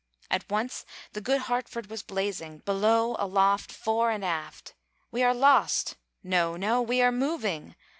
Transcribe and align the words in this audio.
At 0.31 0.49
once 0.49 0.83
the 1.13 1.21
good 1.21 1.41
Hartford 1.41 1.87
was 1.91 2.01
blazing, 2.01 2.63
Below, 2.65 3.15
aloft, 3.19 3.71
fore 3.71 4.09
and 4.09 4.25
aft. 4.25 4.73
"We 5.11 5.21
are 5.21 5.31
lost!" 5.31 5.95
"No, 6.23 6.55
no; 6.57 6.81
we 6.81 7.03
are 7.03 7.11
moving!" 7.11 7.75